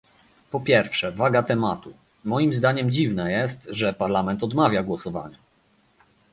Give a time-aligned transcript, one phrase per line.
[0.51, 1.93] po pierwsze, waga tematu-
[2.25, 5.37] moim zdaniem dziwne jest, że Parlament odmawia głosowania